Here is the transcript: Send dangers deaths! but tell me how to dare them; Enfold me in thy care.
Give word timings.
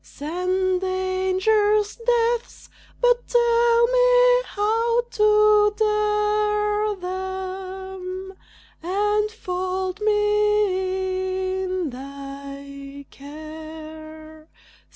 Send 0.03 0.81
dangers 0.81 1.95
deaths! 1.97 2.69
but 2.99 3.27
tell 3.27 3.85
me 3.87 4.41
how 4.47 5.01
to 5.03 5.75
dare 5.77 6.95
them; 6.95 8.33
Enfold 8.81 10.01
me 10.01 11.61
in 11.61 11.91
thy 11.91 13.05
care. 13.11 14.47